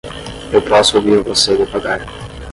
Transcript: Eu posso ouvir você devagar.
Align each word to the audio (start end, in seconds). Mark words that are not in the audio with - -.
Eu 0.51 0.63
posso 0.63 0.97
ouvir 0.97 1.21
você 1.21 1.55
devagar. 1.55 2.03